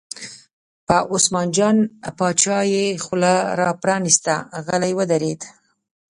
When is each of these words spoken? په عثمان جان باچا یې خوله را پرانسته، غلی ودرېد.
په 0.85 0.95
عثمان 1.13 1.47
جان 1.57 1.77
باچا 2.17 2.59
یې 2.73 2.85
خوله 3.03 3.33
را 3.59 3.69
پرانسته، 3.81 4.33
غلی 4.65 4.93
ودرېد. 4.95 5.41